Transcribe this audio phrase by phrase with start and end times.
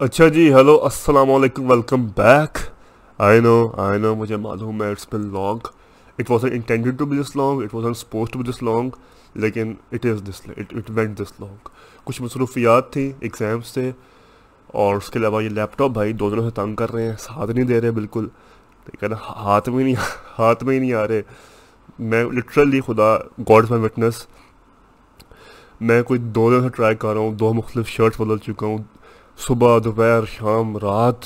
[0.00, 2.58] اچھا جی ہیلو، السلام علیکم، ویلکم بیک۔
[3.18, 5.66] آئی نو آئی نو مجھے معلوم ہے، it's been long
[6.18, 8.90] it was intended to be this long it was suppose to be this long
[9.34, 11.68] لیکن it is this it went this long
[12.04, 13.90] کچھ مصروفیات تھیں ایگزامس تھے،
[14.66, 17.16] اور اس کے علاوہ یہ لیپ ٹاپ بھائی دو دنوں سے تنگ کر رہے ہیں،
[17.18, 18.26] ساتھ نہیں دے رہے، بالکل۔
[18.86, 19.94] لیکن ہاتھ میں نہیں
[20.38, 21.22] ہاتھ میں ہی نہیں آ رہے۔
[22.00, 23.16] میں لٹرلی خدا
[23.48, 24.26] گاڈ مائی وٹنس
[25.80, 28.78] میں کوئی دو دن سے ٹرائی کر رہا ہوں، دو مختلف شرٹس بدل چکا ہوں
[29.38, 31.24] صبح، دوپہر، شام، رات۔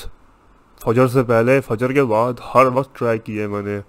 [0.81, 3.79] فجر سے پہلے، فجر کے بعد ہر وقت ٹرائی کیا ہے میں نے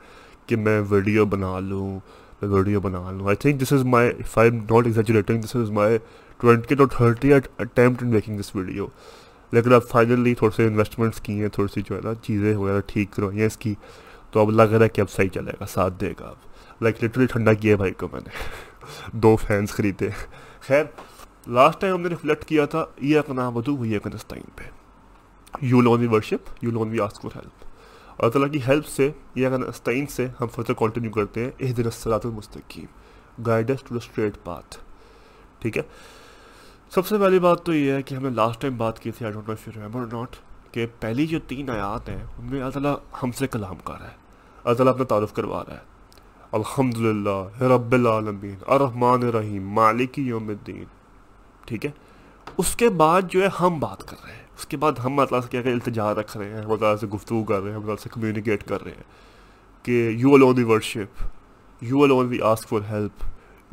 [0.47, 2.01] کہ میں ویڈیو بنا لوں،
[2.43, 5.71] میں ویڈیو بنا لوں۔ I think this is my if I not exaggerating this is
[5.71, 5.99] my
[6.39, 8.87] twenty two thirty attempt in making this video
[9.53, 12.81] لیکن اب فائنلی تھوڑے سے انویسٹمنٹس کی ہیں، تھوڑی سی جو ہے نا چیزیں وغیرہ
[12.87, 13.75] ٹھیک کروائی ہیں اس کی،
[14.31, 16.35] تو اب لگ رہا ہے کہ اب صحیح چلے گا، ساتھ دے گا اب۔
[16.83, 18.31] لائک لٹرلی ٹھنڈا کیا بھائی کو میں نے۔
[19.13, 20.09] دو فینس خریدے۔
[20.61, 20.85] خیر
[21.47, 23.99] لاسٹ ٹائم ہم نے ریفلیکٹ کیا تھا، یہ اپنا بدو ہوئی ہے
[24.55, 24.63] پہ۔
[25.63, 27.65] You alone we worship you alone we ask for help
[28.19, 31.85] اللہ تعالیٰ کی ہیلپ سے، یہ کنستائن سے ہم فردر کنٹینیو کرتے ہیں۔ ایک دن
[31.85, 32.87] السلاط المستقیم۔
[33.43, 34.77] Guides to the straight path
[35.59, 35.83] ٹھیک ہے؟
[36.91, 39.27] سب سے پہلی بات تو یہ ہے کہ ہم نے لاسٹ ٹائم بات کی تھی
[39.27, 40.37] I don't know if you remember not
[40.73, 44.07] کہ پہلی جو تین آیات ہیں، ان میں اللہ تعالیٰ ہم سے کلام کر رہا
[44.07, 44.17] ہے۔
[44.65, 45.81] اللہ تعالیٰ اپنا تعارف کروا رہا ہے۔
[46.53, 51.02] الحمد للہ رب العالمین، الرحمن الرحیم، مالک یوم الدین۔
[51.65, 51.91] ٹھیک ہے؟
[52.57, 55.41] اس کے بعد جو ہے ہم بات کر رہے ہیں۔ اس کے بعد ہم اللہ
[55.41, 57.83] سے کیا کہ التجا رکھ رہے ہیں، ہم اللہ سے گفتگو کر رہے ہیں، ہم
[57.83, 59.03] اللہ سے کمیونیکیٹ کر رہے ہیں
[59.83, 61.23] کہ you alone the worship
[61.81, 63.25] you alone we ask for help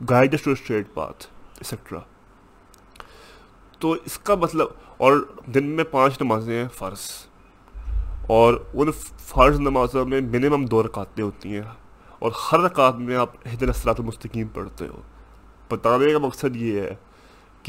[0.10, 2.00] guide to straight path etcetera
[3.80, 4.68] تو اس کا مطلب
[4.98, 7.00] اور دن میں پانچ نمازیں ہیں، فرض۔
[8.28, 11.62] اور ان فرض نمازوں میں منیمم دو رکعتیں ہوتی ہیں۔
[12.20, 15.02] اور ہر رکعت میں آپ حید الصلاۃ المستقیم پڑھتے ہو۔
[15.70, 16.96] بتانے کا مقصد یہ ہے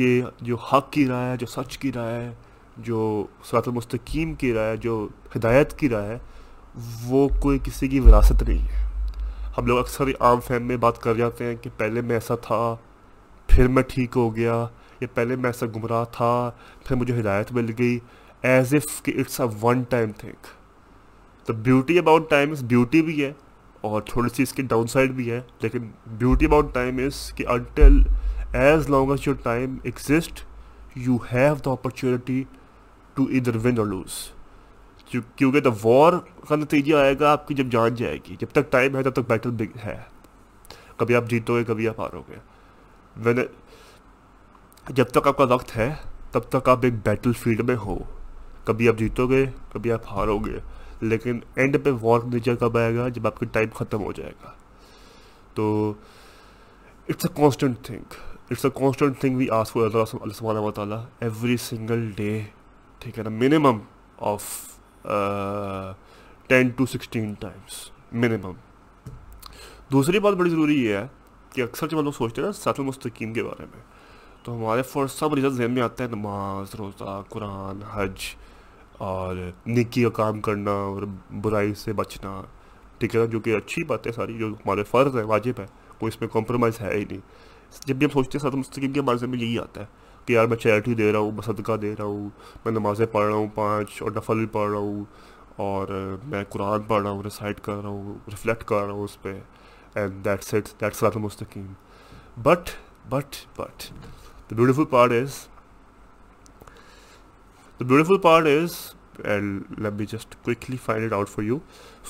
[0.00, 2.32] کہ جو حق کی رائے ہے، جو سچ کی رائے ہے،
[2.76, 6.18] جو صلاۃ المستقیم کی رائے ہے، جو ہدایت کی رائے ہے،
[7.04, 8.84] وہ کوئی کسی کی وراثت نہیں ہے۔
[9.58, 12.76] ہم لوگ اکثر عام فہم میں بات کر جاتے ہیں کہ پہلے میں ایسا تھا،
[13.48, 14.54] پھر میں ٹھیک ہو گیا،
[15.00, 16.50] یا پہلے میں ایسا گمراہ تھا،
[16.84, 17.98] پھر مجھے ہدایت مل گئی۔
[18.42, 20.46] ایز ایف کہ it's a one time thing
[21.48, 23.32] تو beauty about time is beauty بھی ہے
[23.80, 27.46] اور تھوڑی سی اس کی ڈاؤن سائڈ بھی ہے، لیکن بیوٹی اباؤٹ ٹائم از کہ
[27.46, 28.02] until
[28.52, 30.40] as long as your time exist
[30.96, 32.42] you have the opportunity
[33.14, 34.12] to either win or lose
[35.08, 36.12] کیونکہ دا وار
[36.48, 39.12] کا نتیجہ آئے گا آپ کی جب جان جائے گی جب تک ٹائم ہے تب
[39.12, 39.96] تک بیٹل بگ ہے
[40.96, 42.38] کبھی آپ جیتو گے کبھی آپ ہارو گے
[43.16, 43.38] وین
[44.86, 45.94] جب تک آپ کا وقت ہے
[46.30, 47.98] تب تک آپ ایک بیٹل فیلڈ میں ہو
[48.64, 50.58] کبھی آپ جیتو گے کبھی آپ ہارو گے
[51.00, 54.32] لیکن اینڈ پہ وار نیچر کب آئے گا جب آپ کی ٹائم ختم ہو جائے
[54.44, 54.50] گا
[55.54, 55.92] تو
[57.08, 61.02] it's a constant thing it's a constant thing we ask for اللہ سبحانہ و تعالیٰ
[61.20, 62.40] ایوری سنگل ڈے
[63.00, 63.78] ٹھیک ہے نا minimum
[64.30, 64.44] of
[66.48, 67.74] ten to sixteen times
[68.12, 68.52] minimum
[69.92, 71.06] دوسری بات بڑی ضروری یہ ہے
[71.52, 73.82] کہ اکثر جب ہم لوگ سوچتے ہیں نا سات المستقین کے بارے میں،
[74.42, 78.34] تو ہمارے فور سب ریزن ذہن میں آتا ہے نماز، روزہ، قرآن، حج
[78.98, 79.36] اور
[79.66, 81.02] نکی کا کام کرنا اور
[81.42, 82.40] برائی سے بچنا۔
[82.98, 85.66] ٹھیک ہے نا، جو کہ اچھی بات ہے ساری جو ہمارے فرض ہے واجب ہے
[85.98, 87.20] کوئی اس میں کمپرومائز ہے ہی نہیں۔
[87.86, 89.86] جب بھی ہم سوچتے ہیں سات مستقیم کے بارے میں یہی آتا ہے
[90.26, 92.28] کہ یار میں چیریٹی دے رہا ہوں، میں صدقہ دے رہا ہوں،
[92.64, 95.04] میں نمازیں پڑھ رہا ہوں پانچ اور نفل بھی پڑھ رہا ہوں
[95.56, 95.88] اور
[96.28, 99.32] میں قرآن پڑھ رہا ہوں ریسائٹ کر رہا ہوں ریفلیکٹ کر رہا ہوں اس پہ
[99.94, 101.72] اینڈ دیٹس اٹ دیٹس رات مستقیم
[102.42, 102.70] but
[103.08, 103.90] but but
[104.50, 105.38] the beautiful part is
[107.80, 108.74] the beautiful part is
[109.24, 111.58] and let me just quickly find it out for you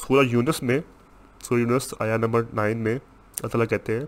[0.07, 0.79] Surah Yunus میں
[1.43, 4.07] سورہ یونس آیا نمبر نائن میں، اللہ تعالیٰ کہتے ہیں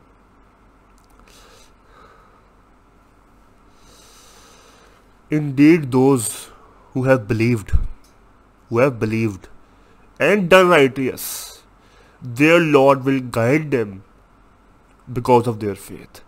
[5.51, 6.25] indeed those
[6.95, 7.71] who have believed
[8.71, 9.47] who have believed
[10.21, 11.23] and done right yes
[12.23, 13.97] their lord will guide them
[15.09, 16.21] because of their faith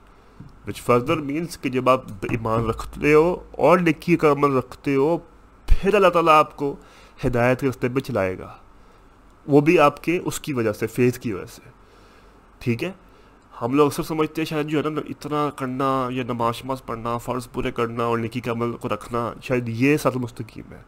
[0.68, 5.16] which further means کہ جب آپ ایمان رکھتے ہو اور نکی کا عمل رکھتے ہو
[5.68, 6.74] پھر اللہ تعالیٰ آپ کو
[7.26, 8.52] ہدایت کے رستے پہ چلائے گا
[9.46, 11.70] وہ بھی آپ کے اس کی وجہ سے فیتھ کی وجہ سے
[12.60, 12.92] ٹھیک ہے
[13.62, 16.84] ہم لوگ اکثر سمجھتے ہیں شاید جو ہے نا مطلب اتنا کرنا یا نماز شماز
[16.86, 20.82] پڑھنا، فرض پورے کرنا اور نکی کے عمل کو رکھنا شاید یہ سات مستقیم ہے۔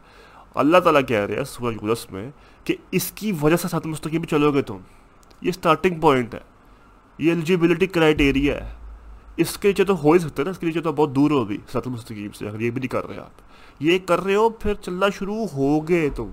[0.55, 2.31] اللہ تعالیٰ کہہ رہے ہیں سورج یونس میں
[2.63, 4.77] کہ اس کی وجہ سے سات مستقیم چلو گے تم۔
[5.41, 6.39] یہ اسٹارٹنگ پوائنٹ ہے۔
[7.17, 8.73] یہ ایلیجیبلٹی کرائٹیریا ہے۔
[9.37, 11.31] اس کے نیچے تو ہو ہی سکتا ہے نا، اس کے نیچے تو بہت دور
[11.31, 13.41] ہو بھی سات مستقیم سے۔ اگر یہ بھی نہیں کر رہے آپ۔
[13.79, 16.29] یہ کر رہے ہو، پھر چلنا شروع ہو گئے تم۔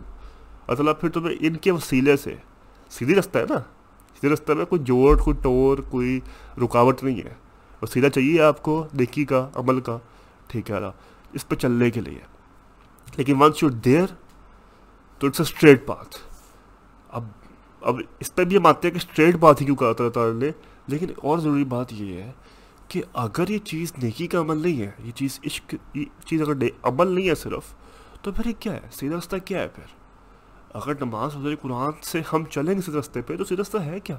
[0.69, 2.35] اللہ پھر تمہیں ان کے وسیلے سے
[2.91, 3.59] سیدھی رستہ ہے نا۔
[4.15, 6.21] سیدھے رستہ میں کوئی جوڑ کوئی ٹور، کوئی
[6.59, 7.35] رکاوٹ نہیں ہے۔
[7.83, 9.99] وسیلہ چاہیے آپ کو نیکی کا، عمل کا۔
[10.49, 10.77] ٹھیک ہے
[11.33, 12.19] اس پہ چلنے کے لیے۔
[13.17, 14.07] لیکن ونس یو دیر
[15.19, 16.17] تو اٹس اے اسٹریٹ پاتھ
[17.09, 17.25] اب
[17.81, 20.35] اب اس پہ بھی ہم آتے ہیں کہ اسٹریٹ پاتھ ہی کیوں کہا تھا تعالیٰ
[20.35, 20.51] نے؟
[20.87, 22.33] لیکن اور ضروری بات یہ ہے
[22.89, 26.67] کہ اگر یہ چیز نیکی کا عمل نہیں ہے، یہ چیز عشق، یہ چیز اگر
[26.83, 27.75] عمل نہیں ہے صرف،
[28.23, 30.04] تو پھر یہ کیا ہے؟ سیدھا رستہ کیا ہے پھر؟
[30.75, 34.01] اگر نماز حضور قرآن سے ہم چلیں گے سیدھے رستے پہ، تو سیدھا رستہ ہے
[34.01, 34.19] کیا؟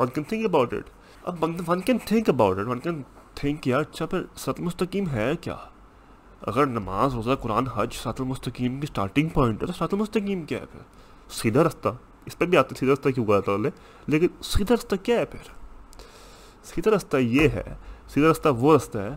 [0.00, 0.90] One can think about it
[1.24, 3.02] اب one can think about it one can
[3.34, 5.56] think یار اچھا پھر ست مستقیم ہے کیا؟
[6.42, 10.60] اگر نماز روزہ قرآن حج سات المستقیم کی اسٹارٹنگ پوائنٹ ہے، تو سات المستقیم کیا
[10.60, 10.80] ہے پھر؟
[11.30, 11.88] سیدھا رستہ۔
[12.26, 13.70] اس پہ بھی آتے سیدھا رستہ کیوں کہا لے۔
[14.06, 15.52] لیکن سیدھا رستہ کیا ہے پھر؟
[16.64, 17.74] سیدھا رستہ یہ ہے،
[18.08, 19.16] سیدھا رستہ وہ رستہ ہے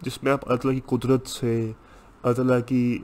[0.00, 1.72] جس میں آپ اللہ تعالیٰ کی قدرت سے،
[2.22, 2.98] اللہ تعالیٰ کی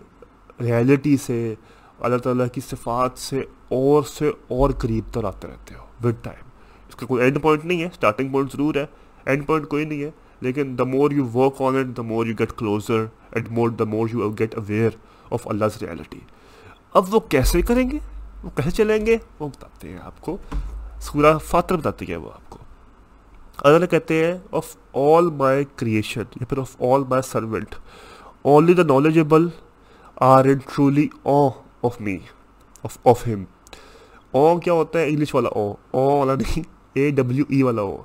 [0.61, 1.55] ریالٹی سے
[2.01, 6.49] اللہ تعالیٰ کی صفات سے اور سے اور قریب تر آتے رہتے ہو ود ٹائم
[6.89, 8.85] اس کا کوئی اینڈ پوائنٹ نہیں ہے اسٹارٹنگ پوائنٹ ضرور ہے
[9.25, 10.11] اینڈ پوائنٹ کوئی نہیں ہے،
[10.41, 13.85] لیکن the more you work on it the more you get closer and more the
[13.85, 14.91] more you get aware
[15.31, 16.21] of Allah reality
[16.93, 17.99] اب وہ کیسے کریں گے؟
[18.45, 20.37] وہ کیسے چلیں گے؟ وہ بتاتے ہیں آپ کو۔
[21.01, 22.59] سورہ فاتر بتاتی ہے وہ آپ کو۔
[23.59, 27.75] اللہ کہتے ہیں آف آل مائی کریشن یا پھر of all my servant
[28.43, 29.49] only the knowledgeable
[30.17, 31.49] are in truly awe
[31.83, 32.17] of me
[32.85, 33.45] of of him
[34.33, 37.97] awe کیا ہوتا ہے انگلش والا او او والا نہیں اے ڈبلیو ای والا او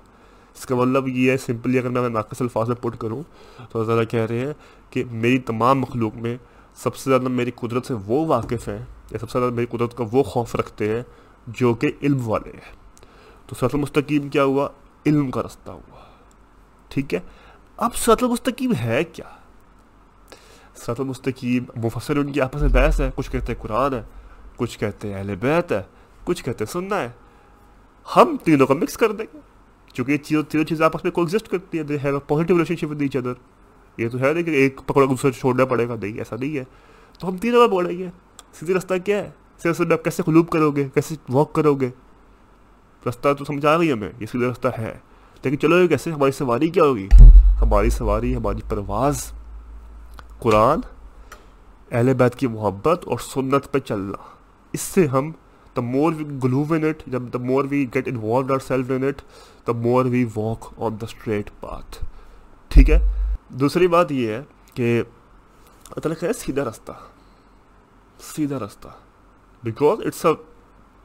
[0.56, 3.22] اس کا مطلب یہ ہے سمپلی اگر میں ناقص الفاظ میں پٹ کروں
[3.70, 4.54] تو ذرا کہہ رہے ہیں
[4.90, 6.38] کہ میری تمام مخلوق میں
[6.78, 8.80] سب سے زیادہ میری قدرت سے وہ واقف ہیں
[9.12, 11.02] یا سب سے زیادہ میری قدرت کا وہ خوف رکھتے ہیں
[11.48, 12.72] جو کہ علم والے ہیں
[13.48, 14.68] تو سرط المستقیم کیا ہوا
[15.06, 16.02] علم کا رستہ ہوا
[16.90, 17.20] ٹھیک ہے
[17.78, 19.30] اب سرط المستقیم ہے کیا
[20.76, 24.02] سرط المستقیم مفسر ان کی آپس میں بحث ہے کچھ کہتے ہیں قرآن ہے
[24.58, 25.82] کچھ کہتے ہیں اہل بیت ہے
[26.24, 27.10] کچھ کہتے ہیں سننا ہے
[28.08, 29.40] ہم تینوں کا مکس کر دیں گے
[29.94, 32.92] چونکہ یہ چیزوں تینوں چیزیں آپس میں کو ایگزسٹ کرتی ہیں have a positive relationship
[32.92, 33.34] with each other
[33.98, 36.64] یہ تو ہے نہیں کہ ایک پکڑا دوسرے چھوڑنا پڑے گا نہیں ایسا نہیں ہے
[37.20, 38.08] تو ہم تینوں کا بولیں گے
[38.54, 41.90] سیدھی رستہ کیا ہے سیدھے رستے آپ کیسے خلوب کرو گے کیسے واک کرو گے
[43.08, 44.94] رستہ تو سمجھ آ گئی ہمیں یہ سیدھا رستہ ہے
[45.44, 47.08] لیکن چلو یہ کیسے ہماری سواری کیا ہوگی
[47.62, 49.32] ہماری سواری ہماری پرواز
[50.44, 50.80] قرآن،
[51.92, 54.36] اہل بیت کی محبت اور سنت پہ چلنا۔
[54.74, 55.32] اس سے ہم
[55.76, 59.04] دا more we glue in it جب the more we get involved our self in
[59.04, 59.22] it
[59.68, 62.06] the more we walk on the straight path
[62.68, 63.00] ٹھیک ہے؟
[63.50, 64.44] دوسری بات یہ ہے
[64.74, 65.04] کہ
[65.84, 66.92] تعالیٰ کہ سیدھا رستہ۔
[68.36, 68.88] سیدھا رستہ۔
[69.64, 70.32] بیکاز اٹس اے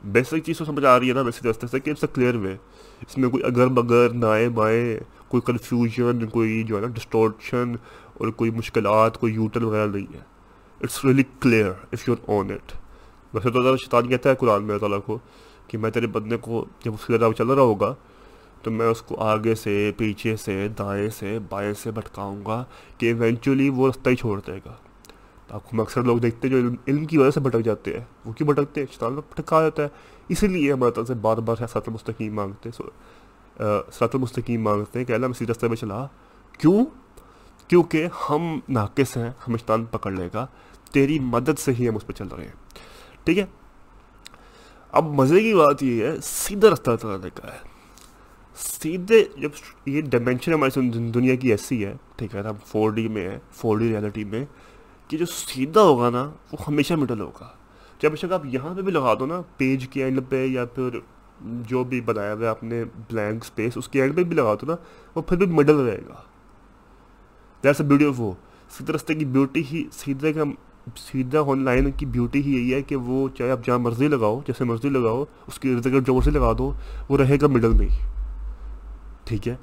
[0.05, 2.14] بیسک چیز تو سمجھ آ رہی ہے نا میں سیدھے رستے سے کہ اٹس اے
[2.14, 2.56] کلیئر وے
[3.00, 4.99] اس میں کوئی اگر بگر، نائیں بائیں،
[5.29, 7.73] کوئی کنفیوژن کوئی جو ہے نا ڈسٹورشن
[8.19, 10.20] اور کوئی مشکلات، کوئی یوٹر وغیرہ نہیں ہے۔
[10.82, 12.73] It's really clear if you on it
[13.35, 15.19] ویسے تو شیطان کہتا ہے قرآن میں تعالیٰ کو
[15.67, 17.94] کہ میں تیرے بدنے کو جب اس کی چل رہا ہوگا
[18.62, 22.65] تو میں اس کو آگے سے، پیچھے سے، دائیں سے، بائیں سے بھٹکاؤں گا
[22.99, 24.75] کہ ایونچولی وہ رستہ ہی چھوڑ دے گا۔
[25.50, 28.32] آپ کو اکثر لوگ دیکھتے ہیں جو علم کی وجہ سے بھٹک جاتے ہیں، وہ
[28.32, 29.88] کیوں بھٹکتے ہیں؟ شیطان میں بھٹکا جاتا ہے۔
[30.29, 32.88] اسی لیے ہمارے طرف سے بار بار سات المستقیم مانگتے ہیں۔
[33.93, 36.06] سات المستقیم مانگتے ہیں کہ اللہ میں اسی رستے میں چلا۔
[36.59, 36.85] کیوں؟
[37.69, 40.47] کیونکہ ہم ناقص ہیں، ہم شیطان پکڑ لے گا۔
[40.93, 42.53] تیری مدد سے ہی ہم اس پہ چل رہے ہیں۔
[43.25, 43.47] ٹھیک ہے؟
[44.93, 47.59] اب مزے کی بات یہ ہے، سیدھا رستہ چلانے کا ہے۔
[48.56, 49.50] سیدھے جب
[49.87, 50.81] یہ ڈائمینشن ہماری
[51.11, 54.44] دنیا کی ایسی ہے، ٹھیک ہے ہم فور ڈی میں ہے فور ڈی ریالٹی میں،
[55.09, 57.49] کہ جو سیدھا ہوگا نا، وہ ہمیشہ مڈل ہوگا۔
[58.00, 60.98] جب شک آپ یہاں پہ بھی لگا دو نا پیج کے اینڈ پہ یا پھر
[61.41, 64.55] جو بھی بنایا ہوا ہے آپ نے بلینک اسپیس اس کے اینڈ پہ بھی لگا
[64.55, 64.77] دو نا،
[65.15, 66.15] وہ پھر بھی مڈل رہے گا۔
[67.65, 68.32] دیٹس اے بیوٹی آف وہ
[68.70, 70.43] سیدھے رستے کی بیوٹی ہی سیدھے کا
[70.96, 74.41] سیدھا آن لائن کی بیوٹی ہی یہی ہے کہ وہ چاہے آپ جہاں مرضی لگاؤ،
[74.46, 76.72] جیسے مرضی لگاؤ، اس کی ارد گرد جو مرضی لگا دو،
[77.08, 77.96] وہ رہے گا مڈل میں ہی۔
[79.24, 79.56] ٹھیک ہے؟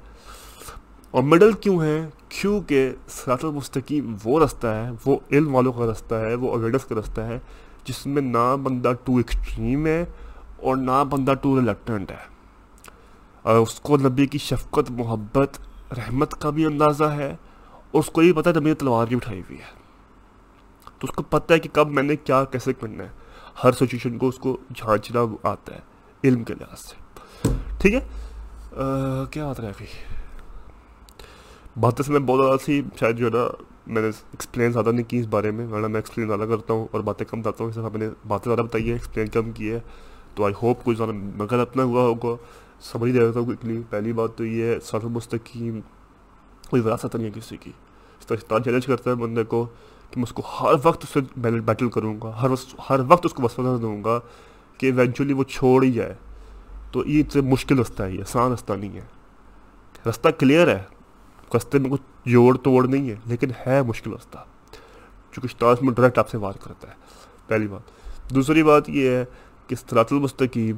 [1.10, 6.14] اور مڈل کیوں ہے؟ کیونکہ سرات المستقیم وہ رستہ ہے، وہ علم والوں کا رستہ
[6.14, 7.38] ہے، وہ اویرنس کا رستہ ہے،
[7.84, 10.04] جس میں نہ بندہ ٹو ایکسٹریم ہے
[10.56, 12.36] اور نہ بندہ ٹو ریلیکٹنٹ ہے۔
[13.42, 15.58] اور اس کو نبی کی شفقت، محبت،
[15.98, 17.36] رحمت کا بھی اندازہ ہے۔
[17.92, 19.86] اس کو یہ پتہ ہے نبی تلوار بھی اٹھائی ہوئی ہے۔
[20.98, 23.08] تو اس کو پتہ ہے کہ کب میں نے کیا، کیسے کرنا ہے۔
[23.64, 25.80] ہر سچویشن کو اس کو جھانچنا آتا ہے
[26.24, 26.94] علم کے لحاظ سے۔
[27.78, 28.00] ٹھیک ہے؟
[29.30, 29.86] کیا بات رہی
[31.80, 35.10] باتیں سے میں بہت زیادہ سی شاید جو ہے نا، میں نے ایکسپلین زیادہ نہیں
[35.10, 37.70] کی اس بارے میں، ورنہ میں ایکسپلین زیادہ کرتا ہوں اور باتیں کم بتاتا ہوں۔
[37.70, 39.80] اس میں نے باتیں زیادہ بتائی ہے ایکسپلین کم کی ہے
[40.34, 42.36] تو آئی ہوپ کوئی زیادہ مگر اپنا ہوا ہوگا۔
[42.80, 43.52] سمجھ دے رہتا ہوں
[43.90, 45.80] پہلی بات تو یہ ہے سر مستقیم
[46.70, 47.72] کوئی وراثت نہیں ہے کسی کی
[48.20, 49.64] اس طرح چیلنج کرتا ہے بندے کو
[50.12, 51.20] کہ میں اس کو ہر وقت اس سے
[51.60, 52.50] بیٹل کروں گا ہر
[52.90, 54.18] ہر وقت اس کو وسوسہ دوں گا
[54.78, 56.14] کہ ایونچولی وہ چھوڑ ہی جائے
[56.92, 60.82] تو یہ سے مشکل رستہ ہے یہ آسان رستہ نہیں ہے رستہ کلیئر ہے
[61.56, 64.38] رستے میں کچھ جوڑ توڑ نہیں ہے لیکن ہے مشکل رستہ
[65.32, 66.94] چونکہ شیطان میں ڈائریکٹ آپ سے وار کرتا ہے
[67.46, 69.24] پہلی بات دوسری بات یہ ہے
[69.66, 70.76] کہ سرات المستقیم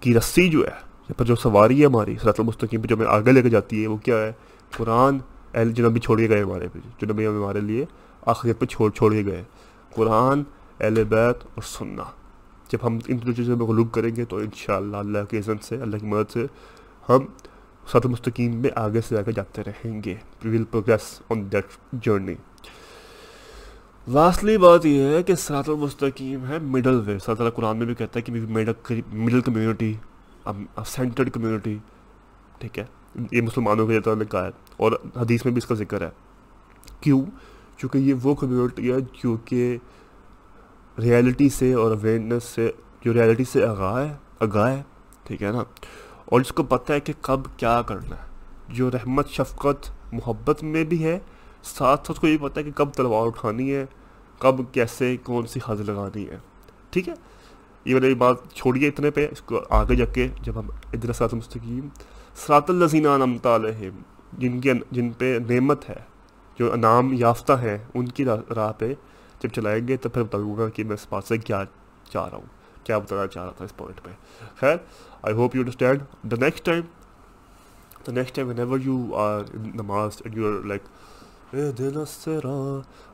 [0.00, 3.06] کی رسی جو ہے یا پھر جو سواری ہے ہماری سرات المستقیم پہ جو ہمیں
[3.06, 4.32] آگے لے کے جاتی ہے وہ کیا ہے
[4.76, 5.18] قرآن
[5.54, 7.84] اہل جو نبی چھوڑے گئے ہمارے پہ جو نبی ہمارے لیے
[8.26, 9.42] آخریت پہ چھوڑ چھوڑے گئے۔
[9.94, 10.42] قرآن،
[10.80, 12.02] اہل بیت اور سننا۔
[12.68, 15.80] جب ہم ان دو چیزوں میں غلوب کریں گے تو انشاءاللہ اللہ کے عزت سے،
[15.82, 16.46] اللہ کی مدد سے
[17.08, 17.26] ہم
[17.92, 20.14] سات مستقیم میں آگے سے آگے جاتے رہیں گے۔
[20.44, 22.34] We will progress on that journey
[24.06, 27.94] lastly بات یہ ہے کہ سات المستقیم ہے مڈل وے سات اللہ قرآن میں بھی
[27.94, 28.32] کہتا ہے کہ
[29.12, 29.94] مڈل کمیونٹی
[30.86, 31.76] سینٹرڈ کمیونٹی
[32.58, 32.84] ٹھیک ہے؟
[33.32, 36.10] یہ مسلمانوں کے نے کہا ہے اور حدیث میں بھی اس کا ذکر ہے۔
[37.00, 37.22] کیوں؟
[37.78, 39.76] چونکہ یہ وہ کمیونٹی ہے جو کہ
[40.98, 42.70] ریالٹی سے اور اویئرنیس سے،
[43.04, 44.82] جو ریالٹی سے آگاہ ہے آگاہ ہے،
[45.24, 45.62] ٹھیک ہے نا؟
[46.24, 48.32] اور اس کو پتہ ہے کہ کب کیا کرنا ہے۔
[48.68, 51.18] جو رحمت، شفقت، محبت میں بھی ہے،
[51.62, 53.84] ساتھ ساتھ کو یہ پتہ ہے کہ کب تلوار اٹھانی ہے،
[54.38, 56.38] کب کیسے کون سی حد لگانی ہے۔
[56.90, 57.14] ٹھیک ہے؟
[57.84, 61.34] یہ میری بات چھوڑیے اتنے پہ، اس کو آگے جا کے جب ہم ادھر سات
[61.34, 61.88] مستقیم
[62.36, 64.00] سرات الزین نمتا علیہم
[64.38, 66.00] جن کے جن پہ نعمت ہے،
[66.58, 68.92] جو انعام یافتہ ہیں، ان کی راہ پہ
[69.40, 71.62] جب چلائیں گے تو پھر بتاؤں گا کہ میں اس بات سے کیا
[72.10, 72.46] چاہ رہا ہوں،
[72.84, 74.10] کیا بتانا چاہ رہا تھا اس پوائنٹ پہ۔
[74.60, 74.76] خیر
[75.22, 76.82] I hope you understand the next time
[78.06, 79.40] the next time whenever you are
[79.74, 80.82] namaz and you are like
[81.78, 81.98] دل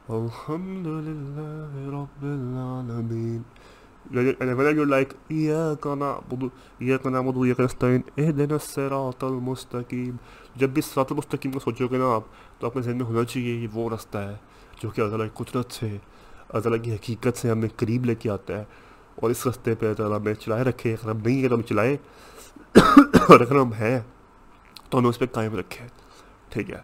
[0.09, 3.43] الحمد للہ رب العالمین
[4.11, 6.51] whenever you're like إياك نعبد
[6.83, 10.17] إياك نعبد وإياك نستعين اهدنا الصراط المستقيم
[10.57, 12.23] جب بھی صراط المستقیم کو سوچو گے نا آپ
[12.59, 14.37] تو آپ کے ذہن میں ہونا چاہیے یہ وہ رستہ ہے
[14.83, 15.97] جو کہ اللہ کی قدرت سے
[16.51, 18.65] اللہ کی حقیقت سے ہمیں قریب لے کے آتا ہے
[19.17, 21.97] اور اس رستے پہ اللہ ہمیں چلائے رکھے اگر ہم نہیں ہے تو ہم چلائے
[23.29, 23.99] اور اگر ہم ہیں
[24.91, 25.87] تو ہمیں اس پہ قائم رکھے
[26.51, 26.81] ٹھیک ہے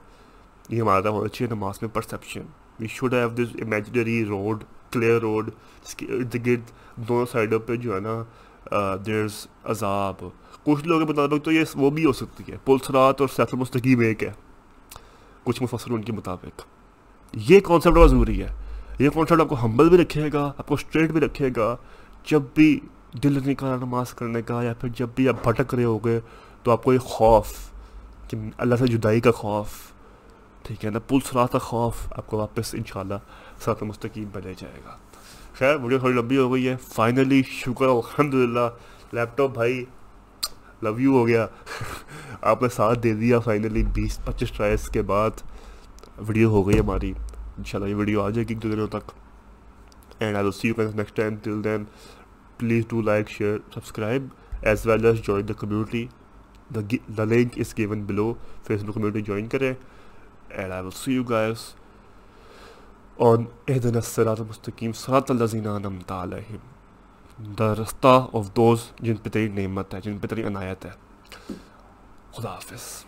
[0.69, 2.47] یہ ہمارا ہونا چاہیے نماز میں perception
[2.81, 4.65] we should have this imaginary road
[4.95, 5.51] clear road
[5.87, 6.71] جس کے ارد گرد
[7.09, 8.23] دونوں سائڈوں پہ جو ہے نا
[9.07, 10.25] دیرز عذاب۔
[10.65, 14.01] کچھ لوگوں کے مطابق تو یہ وہ بھی ہو سکتی ہے۔ پلسرات اور سیف المستقیم
[14.01, 14.33] ایک ہے۔
[15.45, 16.63] کچھ مفسر ان کے مطابق۔
[17.35, 18.49] یہ کانسیپٹ بہت ضروری ہے۔
[18.99, 21.77] یہ کانسیپٹ آپ کو ہمبل بھی رکھے گا، آپ کو اسٹریٹ بھی رکھے گا۔
[22.27, 22.81] جب بھی
[23.23, 26.21] دل نکالا نماز کرنے کا یا پھر جب بھی آپ بھٹک رہے ہوگے
[26.63, 27.53] تو آپ کو یہ خوف
[28.29, 29.69] کہ اللہ سے جدائی کا خوف،
[30.63, 32.83] ٹھیک ہے نا؟ پلسرات کا خوف آپ کو واپس ان
[33.61, 34.97] شاء اللہ سرات مستقیم پہ لے جائے گا۔
[35.55, 38.69] خیر، ویڈیو تھوڑی لمبی ہو گئی ہے۔ فائنلی شکر الحمد للہ
[39.13, 39.85] لیپ ٹاپ بھائی
[40.83, 41.47] لو یو ہو گیا۔
[42.41, 45.31] آپ نے ساتھ دے دیا۔ فائنلی بیس، پچیس ٹرائز کے بعد
[46.19, 47.13] ویڈیو ہو گئی ہماری۔
[47.59, 49.11] ان شاء اللہ یہ ویڈیو آ جائے گی ایک دو دنوں تک۔
[50.19, 51.85] And I see you next time till then
[52.59, 54.27] please do like share subscribe
[54.63, 56.07] as well as join the community
[57.17, 58.35] the link is given below
[58.85, 59.75] Facebook community join کریں۔
[60.51, 61.57] And I will see you guys
[63.17, 69.49] اور اہدن السرات مستقیم سرات الزین نمتا علیہم دا رستہ of those جن پہ تیری
[69.49, 70.91] نعمت ہے، جن پہ تیری عنایت ہے.
[72.33, 73.05] خدا حافظ.